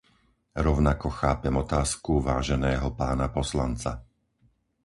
Rovnako 0.65 1.07
chápem 1.19 1.53
otázku 1.65 2.13
váženého 2.29 2.89
pána 3.01 3.27
poslanca. 3.37 3.91